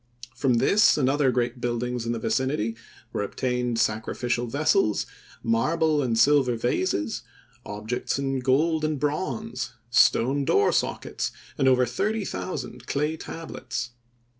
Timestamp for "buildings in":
1.61-2.11